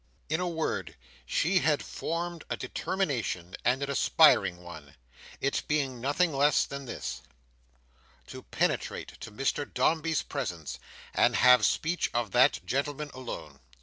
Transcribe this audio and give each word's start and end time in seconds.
In 0.29 0.39
a 0.39 0.47
word, 0.49 0.95
she 1.27 1.59
had 1.59 1.83
formed 1.83 2.43
a 2.49 2.57
determination, 2.57 3.55
and 3.63 3.83
an 3.83 3.89
aspiring 3.91 4.63
one: 4.63 4.95
it 5.39 5.61
being 5.67 6.01
nothing 6.01 6.33
less 6.33 6.65
than 6.65 6.85
this—to 6.85 8.41
penetrate 8.41 9.09
to 9.19 9.31
Mr 9.31 9.71
Dombey's 9.71 10.23
presence, 10.23 10.79
and 11.13 11.35
have 11.35 11.63
speech 11.67 12.09
of 12.15 12.31
that 12.31 12.61
gentleman 12.65 13.11
alone. 13.13 13.59